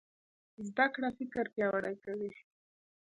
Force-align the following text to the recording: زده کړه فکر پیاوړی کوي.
زده 0.67 0.85
کړه 0.93 1.09
فکر 1.17 1.45
پیاوړی 1.55 1.95
کوي. 2.03 2.31